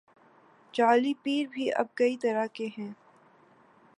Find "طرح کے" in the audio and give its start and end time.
2.17-2.67